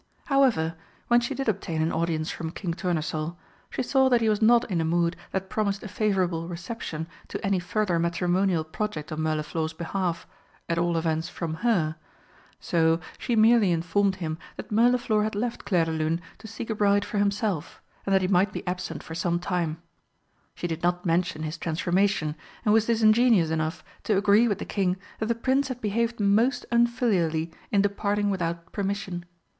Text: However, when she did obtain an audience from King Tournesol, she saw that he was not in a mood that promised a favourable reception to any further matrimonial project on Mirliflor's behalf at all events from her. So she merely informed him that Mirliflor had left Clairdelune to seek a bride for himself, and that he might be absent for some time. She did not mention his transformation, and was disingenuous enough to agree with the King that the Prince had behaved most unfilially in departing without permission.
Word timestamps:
However, 0.25 0.77
when 1.09 1.19
she 1.21 1.35
did 1.35 1.47
obtain 1.47 1.79
an 1.79 1.91
audience 1.91 2.31
from 2.31 2.49
King 2.49 2.73
Tournesol, 2.73 3.37
she 3.69 3.83
saw 3.83 4.09
that 4.09 4.19
he 4.19 4.29
was 4.29 4.41
not 4.41 4.65
in 4.71 4.81
a 4.81 4.83
mood 4.83 5.15
that 5.31 5.47
promised 5.47 5.83
a 5.83 5.87
favourable 5.87 6.47
reception 6.47 7.05
to 7.27 7.45
any 7.45 7.59
further 7.59 7.99
matrimonial 7.99 8.63
project 8.63 9.11
on 9.11 9.19
Mirliflor's 9.21 9.73
behalf 9.73 10.25
at 10.67 10.79
all 10.79 10.97
events 10.97 11.29
from 11.29 11.53
her. 11.53 11.97
So 12.59 12.99
she 13.19 13.35
merely 13.35 13.71
informed 13.71 14.15
him 14.15 14.39
that 14.57 14.71
Mirliflor 14.71 15.21
had 15.23 15.35
left 15.35 15.65
Clairdelune 15.65 16.19
to 16.39 16.47
seek 16.47 16.71
a 16.71 16.73
bride 16.73 17.05
for 17.05 17.19
himself, 17.19 17.79
and 18.03 18.11
that 18.15 18.23
he 18.23 18.27
might 18.27 18.51
be 18.51 18.65
absent 18.65 19.03
for 19.03 19.13
some 19.13 19.37
time. 19.37 19.83
She 20.55 20.65
did 20.65 20.81
not 20.81 21.05
mention 21.05 21.43
his 21.43 21.59
transformation, 21.59 22.33
and 22.65 22.73
was 22.73 22.87
disingenuous 22.87 23.51
enough 23.51 23.83
to 24.05 24.17
agree 24.17 24.47
with 24.47 24.57
the 24.57 24.65
King 24.65 24.97
that 25.19 25.27
the 25.27 25.35
Prince 25.35 25.67
had 25.67 25.79
behaved 25.79 26.19
most 26.19 26.65
unfilially 26.71 27.53
in 27.71 27.83
departing 27.83 28.31
without 28.31 28.71
permission. 28.71 29.25